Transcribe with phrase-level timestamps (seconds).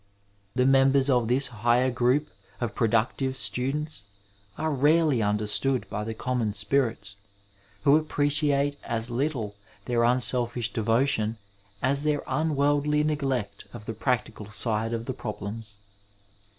[0.55, 2.27] The members of this higher group
[2.59, 4.07] of productive students
[4.57, 7.17] are rarely understood by the common spirits,
[7.83, 11.37] who appreciate as little their unselfish devotion
[11.83, 15.77] as their unworldly neglect of the practical side of the problems.